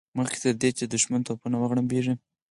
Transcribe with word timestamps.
مخکې 0.17 0.37
تر 0.43 0.55
دې 0.61 0.69
چې 0.77 0.83
د 0.85 0.89
دښمن 0.93 1.21
توپونه 1.27 1.55
وغړمبېږي. 1.59 2.13